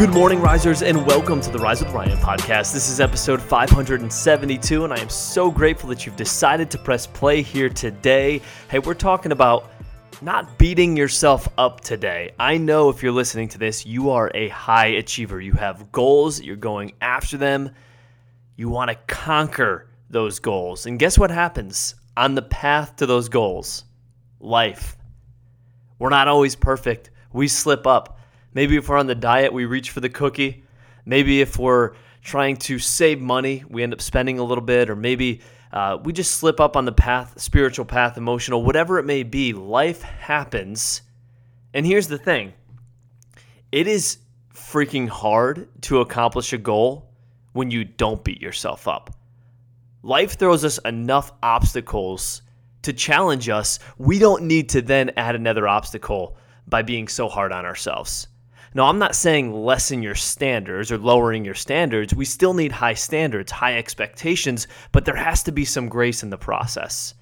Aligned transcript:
Good 0.00 0.14
morning, 0.14 0.40
risers, 0.40 0.80
and 0.80 1.06
welcome 1.06 1.42
to 1.42 1.50
the 1.50 1.58
Rise 1.58 1.84
with 1.84 1.92
Ryan 1.92 2.16
podcast. 2.16 2.72
This 2.72 2.88
is 2.88 3.00
episode 3.00 3.38
572, 3.38 4.84
and 4.84 4.94
I 4.94 4.98
am 4.98 5.10
so 5.10 5.50
grateful 5.50 5.90
that 5.90 6.06
you've 6.06 6.16
decided 6.16 6.70
to 6.70 6.78
press 6.78 7.06
play 7.06 7.42
here 7.42 7.68
today. 7.68 8.40
Hey, 8.70 8.78
we're 8.78 8.94
talking 8.94 9.30
about 9.30 9.70
not 10.22 10.56
beating 10.56 10.96
yourself 10.96 11.46
up 11.58 11.82
today. 11.82 12.32
I 12.40 12.56
know 12.56 12.88
if 12.88 13.02
you're 13.02 13.12
listening 13.12 13.48
to 13.48 13.58
this, 13.58 13.84
you 13.84 14.08
are 14.08 14.30
a 14.34 14.48
high 14.48 14.86
achiever. 14.86 15.38
You 15.38 15.52
have 15.52 15.92
goals, 15.92 16.40
you're 16.40 16.56
going 16.56 16.94
after 17.02 17.36
them, 17.36 17.70
you 18.56 18.70
want 18.70 18.88
to 18.88 18.94
conquer 19.06 19.90
those 20.08 20.38
goals. 20.38 20.86
And 20.86 20.98
guess 20.98 21.18
what 21.18 21.30
happens 21.30 21.94
on 22.16 22.34
the 22.34 22.40
path 22.40 22.96
to 22.96 23.04
those 23.04 23.28
goals? 23.28 23.84
Life. 24.40 24.96
We're 25.98 26.08
not 26.08 26.26
always 26.26 26.56
perfect, 26.56 27.10
we 27.34 27.48
slip 27.48 27.86
up. 27.86 28.16
Maybe 28.52 28.76
if 28.76 28.88
we're 28.88 28.98
on 28.98 29.06
the 29.06 29.14
diet, 29.14 29.52
we 29.52 29.64
reach 29.64 29.90
for 29.90 30.00
the 30.00 30.08
cookie. 30.08 30.64
Maybe 31.04 31.40
if 31.40 31.58
we're 31.58 31.92
trying 32.22 32.56
to 32.56 32.78
save 32.78 33.20
money, 33.20 33.64
we 33.68 33.82
end 33.82 33.92
up 33.92 34.00
spending 34.00 34.38
a 34.38 34.44
little 34.44 34.64
bit, 34.64 34.90
or 34.90 34.96
maybe 34.96 35.40
uh, 35.72 35.98
we 36.02 36.12
just 36.12 36.32
slip 36.32 36.60
up 36.60 36.76
on 36.76 36.84
the 36.84 36.92
path, 36.92 37.40
spiritual 37.40 37.84
path, 37.84 38.16
emotional, 38.16 38.62
whatever 38.62 38.98
it 38.98 39.04
may 39.04 39.22
be. 39.22 39.52
Life 39.52 40.02
happens. 40.02 41.02
And 41.72 41.86
here's 41.86 42.08
the 42.08 42.18
thing 42.18 42.52
it 43.70 43.86
is 43.86 44.18
freaking 44.54 45.08
hard 45.08 45.68
to 45.82 46.00
accomplish 46.00 46.52
a 46.52 46.58
goal 46.58 47.10
when 47.52 47.70
you 47.70 47.84
don't 47.84 48.22
beat 48.24 48.40
yourself 48.40 48.88
up. 48.88 49.14
Life 50.02 50.38
throws 50.38 50.64
us 50.64 50.78
enough 50.78 51.32
obstacles 51.42 52.42
to 52.82 52.92
challenge 52.92 53.48
us. 53.48 53.78
We 53.98 54.18
don't 54.18 54.44
need 54.44 54.70
to 54.70 54.82
then 54.82 55.10
add 55.16 55.34
another 55.34 55.68
obstacle 55.68 56.36
by 56.66 56.82
being 56.82 57.08
so 57.08 57.28
hard 57.28 57.52
on 57.52 57.66
ourselves. 57.66 58.28
Now, 58.72 58.86
I'm 58.86 58.98
not 58.98 59.16
saying 59.16 59.52
lessen 59.52 60.02
your 60.02 60.14
standards 60.14 60.92
or 60.92 60.98
lowering 60.98 61.44
your 61.44 61.54
standards. 61.54 62.14
We 62.14 62.24
still 62.24 62.54
need 62.54 62.70
high 62.70 62.94
standards, 62.94 63.50
high 63.50 63.76
expectations, 63.76 64.68
but 64.92 65.04
there 65.04 65.16
has 65.16 65.42
to 65.44 65.52
be 65.52 65.64
some 65.64 65.88
grace 65.88 66.22
in 66.22 66.30
the 66.30 66.38
process. 66.38 67.14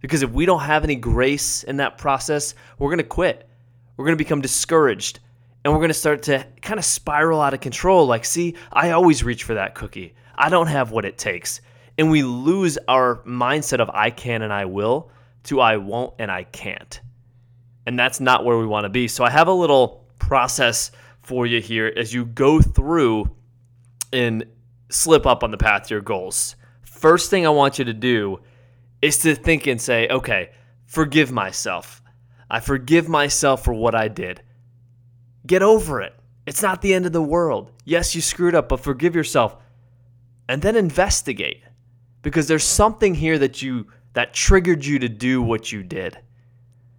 Because 0.00 0.22
if 0.22 0.30
we 0.32 0.46
don't 0.46 0.60
have 0.60 0.82
any 0.82 0.96
grace 0.96 1.62
in 1.62 1.76
that 1.76 1.96
process, 1.96 2.54
we're 2.78 2.88
going 2.88 2.98
to 2.98 3.04
quit. 3.04 3.48
We're 3.96 4.04
going 4.04 4.18
to 4.18 4.22
become 4.22 4.40
discouraged 4.40 5.20
and 5.64 5.72
we're 5.72 5.78
going 5.78 5.88
to 5.88 5.94
start 5.94 6.22
to 6.24 6.46
kind 6.60 6.78
of 6.78 6.84
spiral 6.84 7.40
out 7.40 7.54
of 7.54 7.60
control. 7.60 8.06
Like, 8.06 8.24
see, 8.24 8.54
I 8.72 8.90
always 8.90 9.24
reach 9.24 9.44
for 9.44 9.54
that 9.54 9.74
cookie. 9.74 10.14
I 10.34 10.50
don't 10.50 10.66
have 10.66 10.90
what 10.90 11.04
it 11.04 11.16
takes. 11.16 11.60
And 11.96 12.10
we 12.10 12.22
lose 12.22 12.76
our 12.88 13.22
mindset 13.24 13.80
of 13.80 13.88
I 13.90 14.10
can 14.10 14.42
and 14.42 14.52
I 14.52 14.64
will 14.64 15.10
to 15.44 15.60
I 15.60 15.76
won't 15.76 16.14
and 16.18 16.30
I 16.30 16.44
can't. 16.44 17.00
And 17.86 17.98
that's 17.98 18.20
not 18.20 18.44
where 18.44 18.58
we 18.58 18.66
want 18.66 18.84
to 18.84 18.90
be. 18.90 19.08
So 19.08 19.24
I 19.24 19.30
have 19.30 19.48
a 19.48 19.52
little 19.52 20.03
process 20.26 20.90
for 21.22 21.46
you 21.46 21.60
here 21.60 21.92
as 21.96 22.14
you 22.14 22.24
go 22.24 22.60
through 22.60 23.30
and 24.12 24.46
slip 24.90 25.26
up 25.26 25.42
on 25.42 25.50
the 25.50 25.58
path 25.58 25.84
to 25.84 25.94
your 25.94 26.00
goals. 26.00 26.56
First 26.82 27.28
thing 27.28 27.46
I 27.46 27.50
want 27.50 27.78
you 27.78 27.84
to 27.84 27.92
do 27.92 28.40
is 29.02 29.18
to 29.18 29.34
think 29.34 29.66
and 29.66 29.80
say, 29.80 30.08
okay, 30.08 30.50
forgive 30.86 31.30
myself. 31.30 32.02
I 32.50 32.60
forgive 32.60 33.08
myself 33.08 33.64
for 33.64 33.74
what 33.74 33.94
I 33.94 34.08
did. 34.08 34.40
Get 35.46 35.62
over 35.62 36.00
it. 36.00 36.14
It's 36.46 36.62
not 36.62 36.80
the 36.80 36.94
end 36.94 37.04
of 37.04 37.12
the 37.12 37.22
world. 37.22 37.70
Yes, 37.84 38.14
you 38.14 38.22
screwed 38.22 38.54
up, 38.54 38.68
but 38.70 38.80
forgive 38.80 39.14
yourself. 39.14 39.56
And 40.48 40.62
then 40.62 40.76
investigate 40.76 41.62
because 42.22 42.48
there's 42.48 42.64
something 42.64 43.14
here 43.14 43.38
that 43.38 43.60
you 43.60 43.86
that 44.14 44.32
triggered 44.32 44.84
you 44.84 44.98
to 45.00 45.08
do 45.08 45.42
what 45.42 45.72
you 45.72 45.82
did. 45.82 46.18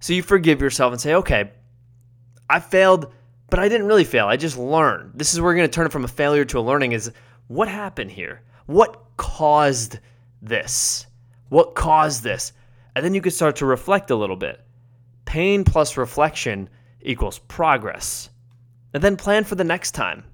So 0.00 0.12
you 0.12 0.22
forgive 0.22 0.60
yourself 0.60 0.92
and 0.92 1.00
say, 1.00 1.14
"Okay, 1.14 1.52
I 2.48 2.60
failed, 2.60 3.12
but 3.50 3.58
I 3.58 3.68
didn't 3.68 3.86
really 3.86 4.04
fail. 4.04 4.26
I 4.26 4.36
just 4.36 4.56
learned. 4.56 5.12
This 5.14 5.32
is 5.32 5.40
where 5.40 5.46
we're 5.46 5.56
going 5.56 5.68
to 5.68 5.74
turn 5.74 5.86
it 5.86 5.92
from 5.92 6.04
a 6.04 6.08
failure 6.08 6.44
to 6.46 6.58
a 6.58 6.60
learning 6.60 6.92
is 6.92 7.12
what 7.48 7.68
happened 7.68 8.10
here? 8.10 8.42
What 8.66 9.02
caused 9.16 9.98
this? 10.42 11.06
What 11.48 11.74
caused 11.74 12.22
this? 12.22 12.52
And 12.94 13.04
then 13.04 13.14
you 13.14 13.20
can 13.20 13.32
start 13.32 13.56
to 13.56 13.66
reflect 13.66 14.10
a 14.10 14.16
little 14.16 14.36
bit. 14.36 14.60
Pain 15.24 15.64
plus 15.64 15.96
reflection 15.96 16.68
equals 17.02 17.38
progress. 17.38 18.30
And 18.94 19.02
then 19.02 19.16
plan 19.16 19.44
for 19.44 19.54
the 19.54 19.64
next 19.64 19.92
time. 19.92 20.24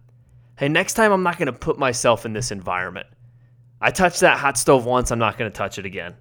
Hey, 0.57 0.69
next 0.69 0.95
time 0.95 1.13
I'm 1.13 1.23
not 1.23 1.39
going 1.39 1.47
to 1.47 1.53
put 1.53 1.79
myself 1.79 2.25
in 2.25 2.33
this 2.33 2.51
environment. 2.51 3.07
I 3.81 3.91
touched 3.91 4.21
that 4.21 4.39
hot 4.39 4.57
stove 4.57 4.87
once, 4.87 5.11
I'm 5.11 5.19
not 5.19 5.37
going 5.37 5.51
to 5.51 5.57
touch 5.57 5.79
it 5.79 5.87
again. 5.87 6.15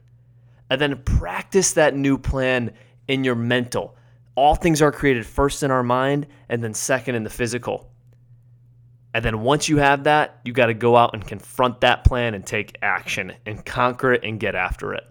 And 0.70 0.82
then 0.82 1.04
practice 1.04 1.74
that 1.74 1.96
new 1.96 2.18
plan 2.18 2.74
in 3.08 3.24
your 3.24 3.36
mental 3.36 3.96
all 4.36 4.56
things 4.56 4.82
are 4.82 4.92
created 4.92 5.26
first 5.26 5.64
in 5.64 5.72
our 5.72 5.84
mind 5.84 6.28
and 6.50 6.64
then 6.64 6.74
second 6.74 7.16
in 7.16 7.24
the 7.24 7.30
physical. 7.30 7.92
And 9.14 9.26
then 9.26 9.42
once 9.42 9.68
you 9.68 9.78
have 9.78 10.06
that, 10.06 10.40
you 10.46 10.54
got 10.54 10.68
to 10.68 10.74
go 10.74 10.96
out 10.96 11.14
and 11.14 11.26
confront 11.26 11.82
that 11.82 12.06
plan 12.06 12.34
and 12.34 12.46
take 12.46 12.78
action 12.82 13.34
and 13.46 13.66
conquer 13.66 14.14
it 14.14 14.24
and 14.24 14.40
get 14.40 14.56
after 14.56 14.94
it. 14.94 15.04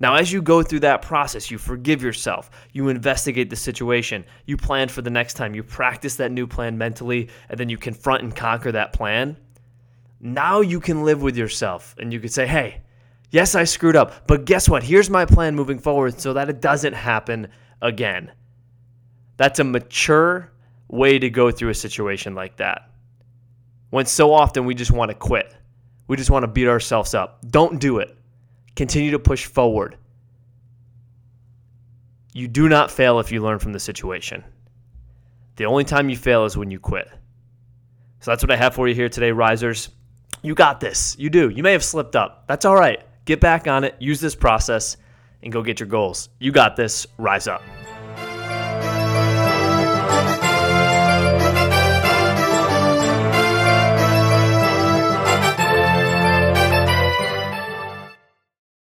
Now, 0.00 0.16
as 0.16 0.32
you 0.32 0.42
go 0.42 0.62
through 0.62 0.80
that 0.80 1.02
process, 1.02 1.50
you 1.50 1.58
forgive 1.58 2.02
yourself, 2.02 2.50
you 2.72 2.88
investigate 2.88 3.48
the 3.48 3.56
situation, 3.56 4.24
you 4.44 4.56
plan 4.56 4.88
for 4.88 5.02
the 5.02 5.10
next 5.10 5.34
time, 5.34 5.54
you 5.54 5.62
practice 5.62 6.16
that 6.16 6.32
new 6.32 6.48
plan 6.48 6.76
mentally, 6.76 7.28
and 7.48 7.58
then 7.58 7.68
you 7.68 7.78
confront 7.78 8.22
and 8.22 8.34
conquer 8.34 8.72
that 8.72 8.92
plan. 8.92 9.36
Now 10.20 10.62
you 10.62 10.80
can 10.80 11.04
live 11.04 11.22
with 11.22 11.36
yourself 11.36 11.94
and 11.98 12.12
you 12.12 12.18
can 12.18 12.30
say, 12.30 12.46
hey, 12.46 12.82
yes, 13.34 13.56
I 13.56 13.64
screwed 13.64 13.96
up, 13.96 14.28
but 14.28 14.44
guess 14.44 14.68
what? 14.68 14.84
Here's 14.84 15.10
my 15.10 15.24
plan 15.24 15.56
moving 15.56 15.80
forward 15.80 16.20
so 16.20 16.32
that 16.34 16.48
it 16.48 16.60
doesn't 16.60 16.92
happen 16.92 17.48
again. 17.82 18.30
That's 19.36 19.58
a 19.58 19.64
mature 19.64 20.52
way 20.88 21.18
to 21.18 21.28
go 21.28 21.50
through 21.50 21.70
a 21.70 21.74
situation 21.74 22.36
like 22.36 22.56
that. 22.58 22.90
When 23.90 24.06
so 24.06 24.32
often 24.32 24.64
we 24.64 24.74
just 24.74 24.92
want 24.92 25.10
to 25.10 25.16
quit, 25.16 25.52
we 26.06 26.16
just 26.16 26.30
want 26.30 26.44
to 26.44 26.48
beat 26.48 26.68
ourselves 26.68 27.12
up. 27.12 27.40
Don't 27.50 27.80
do 27.80 27.98
it. 27.98 28.16
Continue 28.76 29.10
to 29.10 29.18
push 29.18 29.46
forward. 29.46 29.98
You 32.32 32.46
do 32.46 32.68
not 32.68 32.90
fail 32.90 33.18
if 33.18 33.32
you 33.32 33.42
learn 33.42 33.58
from 33.58 33.72
the 33.72 33.80
situation. 33.80 34.44
The 35.56 35.66
only 35.66 35.84
time 35.84 36.08
you 36.08 36.16
fail 36.16 36.44
is 36.44 36.56
when 36.56 36.70
you 36.70 36.78
quit. 36.78 37.08
So 38.20 38.30
that's 38.30 38.42
what 38.42 38.50
I 38.52 38.56
have 38.56 38.74
for 38.74 38.86
you 38.86 38.94
here 38.94 39.08
today, 39.08 39.32
risers. 39.32 39.90
You 40.42 40.54
got 40.54 40.80
this. 40.80 41.16
You 41.18 41.30
do. 41.30 41.48
You 41.48 41.62
may 41.62 41.72
have 41.72 41.84
slipped 41.84 42.16
up. 42.16 42.44
That's 42.46 42.64
all 42.64 42.76
right. 42.76 43.02
Get 43.24 43.40
back 43.40 43.66
on 43.66 43.84
it. 43.84 43.94
Use 43.98 44.20
this 44.20 44.34
process 44.34 44.96
and 45.42 45.52
go 45.52 45.62
get 45.62 45.80
your 45.80 45.88
goals. 45.88 46.28
You 46.38 46.52
got 46.52 46.76
this. 46.76 47.06
Rise 47.18 47.46
up. 47.46 47.62